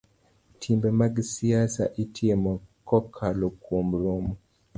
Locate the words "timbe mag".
0.59-1.13